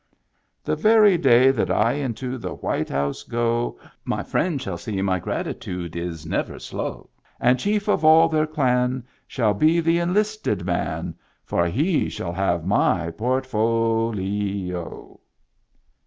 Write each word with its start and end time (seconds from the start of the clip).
The 0.63 0.75
very 0.75 1.15
day 1.15 1.51
that 1.51 1.69
I 1.69 1.91
into 1.91 2.39
the 2.39 2.55
White 2.55 2.89
House 2.89 3.21
go 3.21 3.79
My 4.03 4.23
friends 4.23 4.63
shall 4.63 4.79
see 4.79 4.99
my 5.03 5.19
gratitude 5.19 5.95
is 5.95 6.25
never 6.25 6.57
slow; 6.57 7.11
And 7.39 7.59
chief 7.59 7.87
of 7.87 8.03
all 8.03 8.27
their 8.27 8.47
clan 8.47 9.05
Shall 9.27 9.53
be 9.53 9.79
the 9.79 9.99
enlisted 9.99 10.65
man, 10.65 11.13
For 11.45 11.67
he 11.67 12.09
shall 12.09 12.33
have 12.33 12.65
my 12.65 13.11
portofolee— 13.11 14.73
O 14.73 15.19